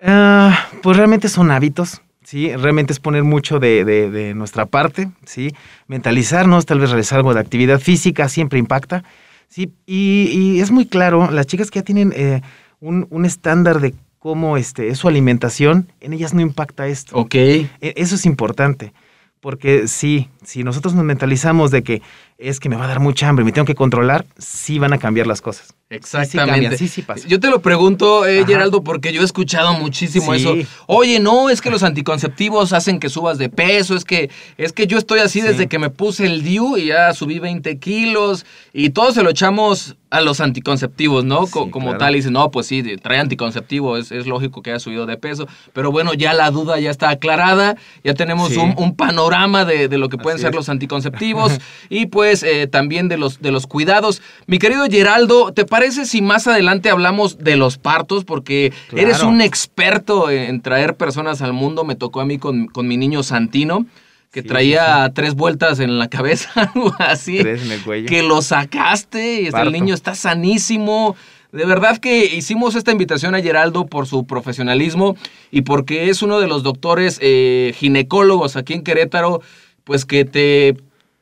Ah, 0.00 0.68
pues 0.82 0.96
realmente 0.96 1.28
son 1.28 1.50
hábitos, 1.50 2.02
¿sí? 2.26 2.54
Realmente 2.56 2.92
es 2.92 2.98
poner 2.98 3.22
mucho 3.22 3.60
de, 3.60 3.84
de- 3.84 4.10
de 4.10 4.34
nuestra 4.34 4.66
parte, 4.66 5.10
¿sí? 5.24 5.52
Mentalizarnos, 5.86 6.66
tal 6.66 6.80
vez 6.80 6.90
realizar 6.90 7.18
algo 7.18 7.32
de 7.32 7.40
actividad 7.40 7.78
física, 7.80 8.28
siempre 8.28 8.58
impacta, 8.58 9.04
¿sí? 9.48 9.70
Y, 9.86 10.28
y 10.32 10.60
es 10.60 10.72
muy 10.72 10.86
claro, 10.86 11.30
las 11.30 11.46
chicas 11.46 11.70
que 11.70 11.78
ya 11.78 11.84
tienen 11.84 12.12
eh, 12.16 12.42
un, 12.80 13.06
un 13.10 13.24
estándar 13.24 13.78
de 13.80 13.94
cómo 14.18 14.56
este, 14.56 14.88
es 14.88 14.98
su 14.98 15.06
alimentación, 15.06 15.86
en 16.00 16.12
ellas 16.12 16.34
no 16.34 16.40
impacta 16.40 16.88
esto. 16.88 17.16
Ok. 17.16 17.34
E- 17.36 17.70
Eso 17.80 18.16
es 18.16 18.26
importante. 18.26 18.92
Porque 19.40 19.86
sí, 19.86 20.28
si 20.44 20.64
nosotros 20.64 20.94
nos 20.94 21.04
mentalizamos 21.04 21.70
de 21.70 21.82
que 21.84 22.02
es 22.38 22.60
que 22.60 22.68
me 22.68 22.76
va 22.76 22.84
a 22.84 22.88
dar 22.88 23.00
mucha 23.00 23.28
hambre 23.28 23.44
me 23.44 23.52
tengo 23.52 23.64
que 23.66 23.74
controlar, 23.74 24.26
sí 24.38 24.78
van 24.78 24.92
a 24.92 24.98
cambiar 24.98 25.26
las 25.26 25.40
cosas. 25.40 25.74
Exactamente. 25.88 26.76
sí, 26.76 26.88
sí 26.88 27.02
pasa. 27.02 27.26
Yo 27.28 27.38
te 27.40 27.48
lo 27.48 27.62
pregunto, 27.62 28.26
eh. 28.26 28.44
Geraldo, 28.46 28.82
porque 28.82 29.12
yo 29.12 29.22
he 29.22 29.24
escuchado 29.24 29.74
muchísimo 29.74 30.34
Sí. 30.34 30.40
eso. 30.40 30.54
Oye, 30.86 31.20
no, 31.20 31.48
es 31.50 31.60
que 31.60 31.70
los 31.70 31.82
anticonceptivos 31.84 32.72
hacen 32.72 32.98
que 32.98 33.08
subas 33.08 33.38
de 33.38 33.48
peso, 33.48 33.94
es 33.96 34.04
que, 34.04 34.30
es 34.58 34.72
que 34.72 34.86
yo 34.86 34.98
estoy 34.98 35.20
así 35.20 35.40
Sí. 35.40 35.46
desde 35.46 35.68
que 35.68 35.78
me 35.78 35.88
puse 35.90 36.26
el 36.26 36.42
DIU 36.42 36.76
y 36.76 36.86
ya 36.86 37.12
subí 37.14 37.38
20 37.38 37.78
kilos 37.78 38.44
y 38.72 38.90
todo 38.90 39.12
se 39.12 39.22
lo 39.22 39.30
echamos 39.30 39.96
a 40.10 40.20
los 40.20 40.40
anticonceptivos, 40.40 41.24
¿no? 41.24 41.46
Co- 41.46 41.70
Como 41.70 41.86
claro. 41.86 41.98
tal, 41.98 42.14
y 42.14 42.18
dice, 42.18 42.30
no, 42.30 42.50
pues 42.50 42.66
sí, 42.68 42.82
trae 43.02 43.18
anticonceptivo, 43.18 43.96
es, 43.96 44.12
es 44.12 44.26
lógico 44.26 44.62
que 44.62 44.70
haya 44.70 44.78
subido 44.78 45.04
de 45.04 45.16
peso, 45.16 45.46
pero 45.72 45.90
bueno, 45.90 46.14
ya 46.14 46.32
la 46.32 46.50
duda 46.50 46.78
ya 46.78 46.90
está 46.90 47.10
aclarada, 47.10 47.76
ya 48.04 48.14
tenemos 48.14 48.56
un, 48.56 48.74
un 48.76 48.94
panorama 48.96 49.64
de, 49.64 49.88
de 49.88 49.98
lo 49.98 50.08
que 50.08 50.16
pueden 50.16 50.36
Así 50.36 50.42
ser 50.42 50.50
es. 50.50 50.56
los 50.56 50.68
anticonceptivos 50.68 51.58
y 51.90 52.06
pues 52.06 52.25
eh, 52.42 52.66
también 52.66 53.08
de 53.08 53.16
los, 53.16 53.40
de 53.40 53.50
los 53.50 53.66
cuidados. 53.66 54.22
Mi 54.46 54.58
querido 54.58 54.84
Geraldo, 54.90 55.52
¿te 55.52 55.64
parece 55.64 56.04
si 56.06 56.22
más 56.22 56.46
adelante 56.46 56.90
hablamos 56.90 57.38
de 57.38 57.56
los 57.56 57.78
partos? 57.78 58.24
Porque 58.24 58.72
Claro. 58.88 59.08
eres 59.08 59.22
un 59.22 59.40
experto 59.40 60.30
en 60.30 60.60
traer 60.60 60.96
personas 60.96 61.42
al 61.42 61.52
mundo. 61.52 61.84
Me 61.84 61.94
tocó 61.94 62.20
a 62.20 62.24
mí 62.24 62.38
con, 62.38 62.66
con 62.66 62.86
mi 62.88 62.96
niño 62.96 63.22
Santino, 63.22 63.86
que 64.32 64.42
Sí, 64.42 64.48
traía 64.48 65.10
tres 65.14 65.34
vueltas 65.34 65.80
en 65.80 65.98
la 65.98 66.08
cabeza, 66.08 66.50
algo 66.74 66.94
así. 66.98 67.38
Tres 67.38 67.62
en 67.62 67.72
el 67.72 67.82
cuello. 67.82 68.08
Que 68.08 68.22
lo 68.22 68.42
sacaste 68.42 69.42
y 69.42 69.46
el 69.46 69.72
niño 69.72 69.94
está 69.94 70.14
sanísimo. 70.14 71.16
De 71.52 71.64
verdad 71.64 71.96
que 71.98 72.26
hicimos 72.26 72.74
esta 72.74 72.92
invitación 72.92 73.34
a 73.34 73.40
Geraldo 73.40 73.86
por 73.86 74.06
su 74.06 74.26
profesionalismo 74.26 75.16
y 75.50 75.62
porque 75.62 76.10
es 76.10 76.20
uno 76.22 76.38
de 76.40 76.48
los 76.48 76.62
doctores 76.62 77.18
eh, 77.22 77.72
ginecólogos 77.76 78.56
aquí 78.56 78.74
en 78.74 78.82
Querétaro, 78.82 79.40
pues 79.84 80.04
que 80.04 80.24
te 80.26 80.76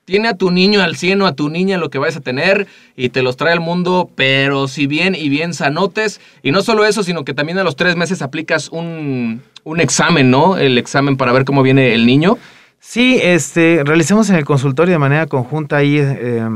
tiene 0.05 0.29
a 0.29 0.37
tu 0.37 0.51
niño 0.51 0.83
al 0.83 0.97
100 0.97 1.23
o 1.23 1.27
a 1.27 1.35
tu 1.35 1.49
niña 1.49 1.79
lo 1.79 1.91
que 1.91 1.99
vayas 1.99 2.17
a 2.17 2.21
tener 2.21 2.67
y 2.97 3.09
te 3.09 3.23
los 3.23 3.37
trae 3.37 3.53
al 3.53 3.61
mundo, 3.61 4.11
pero 4.15 4.69
si 4.69 4.87
bien 4.87 5.15
y 5.15 5.29
bien 5.29 5.55
sanotes. 5.55 6.21
Y 6.43 6.51
no 6.51 6.63
solo 6.63 6.85
eso, 6.85 7.03
sino 7.03 7.25
que 7.25 7.35
también 7.35 7.59
a 7.59 7.65
los 7.65 7.77
tres 7.77 7.97
meses 7.97 8.23
aplicas 8.23 8.69
un, 8.69 9.43
un 9.65 9.81
examen, 9.81 10.31
¿no? 10.31 10.57
El 10.59 10.79
examen 10.79 11.17
para 11.17 11.33
ver 11.33 11.45
cómo 11.45 11.63
viene 11.63 11.95
el 11.95 12.07
niño. 12.07 12.39
Sí, 12.87 13.19
este, 13.23 13.83
realizamos 13.85 14.29
en 14.29 14.37
el 14.37 14.45
consultorio 14.45 14.93
de 14.93 14.99
manera 14.99 15.27
conjunta 15.27 15.79
ahí, 15.79 15.97
eh, 15.99 16.47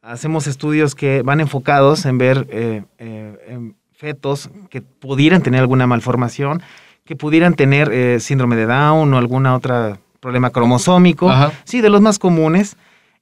hacemos 0.00 0.46
estudios 0.46 0.94
que 0.94 1.22
van 1.22 1.40
enfocados 1.40 2.06
en 2.06 2.18
ver 2.18 2.46
eh, 2.50 2.84
eh, 2.98 3.72
fetos 3.92 4.48
que 4.70 4.80
pudieran 4.80 5.42
tener 5.42 5.60
alguna 5.60 5.88
malformación, 5.88 6.62
que 7.04 7.16
pudieran 7.16 7.54
tener 7.54 8.20
síndrome 8.20 8.54
de 8.54 8.66
Down 8.66 9.12
o 9.12 9.18
alguna 9.18 9.56
otra 9.56 9.98
problema 10.20 10.50
cromosómico, 10.50 11.30
Ajá. 11.30 11.52
sí, 11.64 11.80
de 11.80 11.90
los 11.90 12.00
más 12.00 12.18
comunes, 12.18 12.76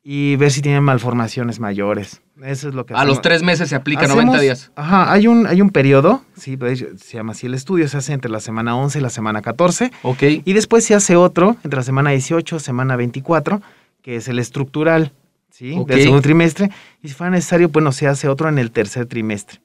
y 0.06 0.36
ver 0.36 0.50
si 0.50 0.60
tienen 0.60 0.82
malformaciones 0.82 1.60
mayores. 1.60 2.20
Eso 2.42 2.68
es 2.68 2.74
lo 2.74 2.84
que 2.84 2.92
A 2.94 3.04
los 3.06 3.22
tres 3.22 3.42
meses 3.42 3.70
se 3.70 3.74
aplica 3.76 4.02
Hacemos- 4.02 4.24
90 4.26 4.40
días. 4.42 4.70
Ajá, 4.76 5.10
hay 5.10 5.26
un, 5.28 5.46
hay 5.46 5.62
un 5.62 5.70
periodo, 5.70 6.22
sí, 6.36 6.58
se 6.98 7.16
llama 7.16 7.32
así 7.32 7.46
el 7.46 7.54
estudio, 7.54 7.88
se 7.88 7.96
hace 7.96 8.12
entre 8.12 8.30
la 8.30 8.40
semana 8.40 8.76
11 8.76 8.98
y 8.98 9.02
la 9.02 9.08
semana 9.08 9.40
14. 9.40 9.92
Ok. 10.02 10.22
Y 10.44 10.52
después 10.52 10.84
se 10.84 10.94
hace 10.94 11.16
otro 11.16 11.56
entre 11.64 11.78
la 11.78 11.82
semana 11.84 12.10
18, 12.10 12.58
semana 12.58 12.96
24, 12.96 13.62
que 14.02 14.16
es 14.16 14.28
el 14.28 14.38
estructural, 14.40 15.12
¿sí? 15.50 15.74
Del 15.86 16.00
segundo 16.02 16.20
trimestre. 16.20 16.70
Y 17.02 17.08
si 17.08 17.14
fuera 17.14 17.30
necesario, 17.30 17.70
bueno, 17.70 17.90
se 17.92 18.06
hace 18.06 18.28
otro 18.28 18.50
en 18.50 18.58
el 18.58 18.72
tercer 18.72 19.06
trimestre. 19.06 19.60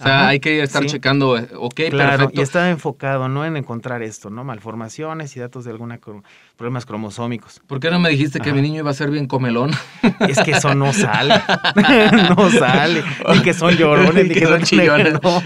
O 0.00 0.02
sea, 0.02 0.20
Ajá, 0.20 0.28
hay 0.28 0.40
que 0.40 0.62
estar 0.62 0.82
sí. 0.82 0.88
checando. 0.88 1.36
eh, 1.36 1.46
Ok, 1.56 1.74
Claro, 1.90 2.16
perfecto. 2.16 2.40
y 2.40 2.42
está 2.42 2.70
enfocado, 2.70 3.28
¿no? 3.28 3.44
En 3.44 3.58
encontrar 3.58 4.02
esto, 4.02 4.30
¿no? 4.30 4.42
Malformaciones 4.44 5.36
y 5.36 5.40
datos 5.40 5.64
de 5.66 5.72
algunos 5.72 5.98
problemas 6.60 6.84
cromosómicos. 6.84 7.58
¿Por 7.66 7.80
qué 7.80 7.90
no 7.90 7.98
me 7.98 8.10
dijiste 8.10 8.38
que 8.38 8.52
mi 8.52 8.60
niño 8.60 8.80
iba 8.80 8.90
a 8.90 8.94
ser 8.94 9.10
bien 9.10 9.26
comelón? 9.26 9.70
Es 10.28 10.38
que 10.40 10.50
eso 10.50 10.74
no 10.74 10.92
sale. 10.92 11.32
no 12.36 12.50
sale. 12.50 13.02
Ni 13.32 13.40
que 13.40 13.54
son 13.54 13.74
llorones, 13.78 14.28
ni 14.28 14.34
que 14.34 14.44
son 14.44 14.62
chillones. 14.62 15.14
No. 15.22 15.42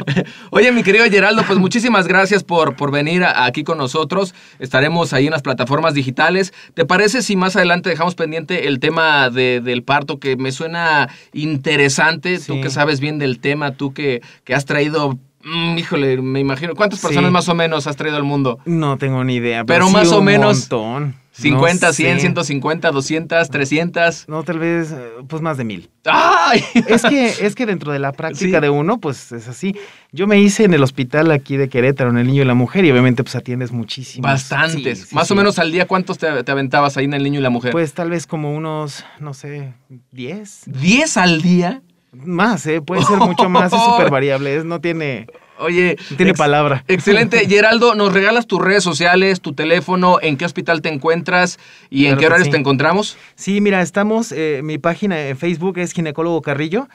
Oye, 0.51 0.73
mi 0.73 0.83
querido 0.83 1.05
Geraldo, 1.05 1.45
pues 1.47 1.61
muchísimas 1.61 2.09
gracias 2.09 2.43
por, 2.43 2.75
por 2.75 2.91
venir 2.91 3.23
a- 3.23 3.45
aquí 3.45 3.63
con 3.63 3.79
nosotros. 3.79 4.35
Estaremos 4.59 5.13
ahí 5.13 5.27
en 5.27 5.31
las 5.31 5.43
plataformas 5.43 5.95
digitales. 5.95 6.53
¿Te 6.75 6.85
parece 6.85 7.23
si 7.23 7.37
más 7.37 7.55
adelante 7.55 7.91
dejamos 7.91 8.17
pendiente 8.17 8.67
el 8.67 8.81
tema 8.81 9.31
de- 9.31 9.61
del 9.61 9.85
parto 9.85 10.19
que 10.19 10.37
me 10.37 10.51
suena 10.51 11.09
interesante? 11.33 12.41
Tú 12.41 12.61
que 12.61 12.71
sabes 12.71 12.99
bien 12.99 13.21
del 13.21 13.39
tema, 13.39 13.71
tú 13.75 13.95
que, 13.95 14.21
que 14.43 14.53
has 14.57 14.65
traído, 14.65 15.17
mm, 15.45 15.79
híjole, 15.79 16.21
me 16.23 16.41
imagino, 16.41 16.75
¿cuántas 16.75 17.01
Sí. 17.01 17.07
personas 17.09 17.31
más 17.33 17.49
o 17.49 17.55
menos 17.55 17.87
has 17.87 17.97
traído 17.97 18.17
al 18.17 18.25
mundo? 18.25 18.59
No 18.65 18.97
tengo 18.99 19.23
ni 19.25 19.35
idea. 19.37 19.65
Pero 19.65 19.87
sí 19.89 19.93
más 19.93 20.13
o 20.13 20.19
un 20.19 20.25
menos 20.25 20.61
montón. 20.61 21.17
50, 21.37 21.89
No 21.89 21.93
100, 21.93 22.15
sé. 22.15 22.21
150, 22.21 22.93
200, 22.93 23.51
300. 23.51 24.29
No, 24.29 24.45
tal 24.45 24.61
vez, 24.61 24.93
eh, 24.93 24.97
pues 25.27 25.43
más 25.43 25.57
de 25.57 25.65
mil. 25.65 25.91
¡Ay! 26.05 26.63
Es 26.87 27.03
que, 27.03 27.27
es 27.27 27.57
que 27.57 27.67
dentro 27.67 27.91
de 27.91 27.99
la 27.99 28.13
práctica 28.17 28.59
Sí. 28.59 28.63
de 28.63 28.71
uno, 28.71 28.99
pues 29.01 29.33
es 29.33 29.49
así. 29.49 29.75
Yo 30.13 30.29
me 30.29 30.41
hice 30.41 30.63
en 30.63 30.75
el 30.75 30.83
hospital 30.85 31.33
aquí 31.33 31.57
de 31.57 31.69
Querétaro, 31.69 32.11
en 32.11 32.19
el 32.19 32.29
niño 32.29 32.43
y 32.43 32.45
la 32.45 32.55
mujer, 32.55 32.85
y 32.85 32.93
obviamente 32.93 33.25
pues 33.25 33.35
atiendes 33.35 33.73
muchísimos. 33.73 34.23
Bastantes. 34.31 35.01
Sí, 35.01 35.07
sí, 35.09 35.15
Más 35.17 35.29
o 35.33 35.35
menos 35.35 35.59
al 35.59 35.73
día, 35.73 35.89
¿cuántos 35.89 36.19
te, 36.19 36.45
te 36.45 36.53
aventabas 36.53 36.97
ahí 36.99 37.07
en 37.07 37.15
el 37.15 37.25
niño 37.25 37.41
y 37.41 37.43
la 37.43 37.51
mujer? 37.51 37.73
Pues 37.73 37.95
tal 37.95 38.11
vez 38.11 38.29
como 38.29 38.55
unos, 38.55 39.05
no 39.19 39.35
sé, 39.35 39.75
10. 40.13 40.67
¿10 40.71 41.17
al 41.17 41.43
día? 41.43 41.83
Más, 42.15 42.67
¿eh? 42.67 42.81
Puede 42.81 43.03
ser 43.05 43.19
mucho 43.19 43.49
más, 43.49 43.73
es 43.73 43.81
súper 43.85 44.11
variable, 44.11 44.57
es- 44.57 44.65
no 44.65 44.81
tiene, 44.81 45.27
Oye. 45.59 45.97
no 46.11 46.17
tiene 46.17 46.31
ex- 46.31 46.39
palabra. 46.39 46.85
Excelente. 46.89 47.39
Geraldo, 47.49 47.95
¿nos 47.95 48.13
regalas 48.13 48.47
tus 48.47 48.61
redes 48.63 48.83
sociales, 48.85 49.41
tu 49.41 49.53
teléfono, 49.55 50.19
en 50.23 50.37
qué 50.37 50.45
hospital 50.45 50.81
te 50.83 50.89
encuentras 50.91 51.59
y 51.91 52.07
en 52.07 52.17
qué 52.17 52.27
horarios 52.27 52.47
sí. 52.47 52.51
te 52.53 52.59
encontramos? 52.59 53.17
Sí, 53.35 53.61
mira, 53.61 53.83
estamos, 53.83 54.33
eh, 54.33 54.61
mi 54.63 54.79
página 54.79 55.29
en 55.29 55.37
Facebook 55.37 55.79
es 55.79 55.93
Ginecólogo 55.93 56.41
Carrillo. 56.43 56.89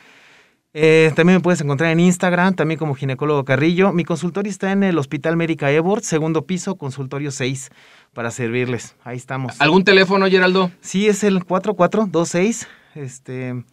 Eh, 0.71 1.11
también 1.15 1.37
me 1.37 1.41
puedes 1.41 1.59
encontrar 1.61 1.89
en 1.91 1.99
Instagram, 1.99 2.53
también 2.53 2.77
como 2.77 2.93
Ginecólogo 2.93 3.43
Carrillo. 3.43 3.91
Mi 3.91 4.03
consultorio 4.05 4.51
está 4.51 4.71
en 4.71 4.83
el 4.83 4.99
Hospital 4.99 5.35
Médica 5.35 5.71
Ebort, 5.71 6.03
segundo 6.03 6.45
piso, 6.45 6.75
consultorio 6.75 7.31
6, 7.31 7.71
para 8.13 8.29
servirles. 8.29 8.95
Ahí 9.03 9.17
estamos. 9.17 9.59
¿Algún 9.59 9.83
teléfono, 9.83 10.27
Geraldo? 10.27 10.69
Sí, 10.81 11.07
es 11.07 11.23
el 11.23 11.43
4426, 11.43 12.67
este... 12.95 13.63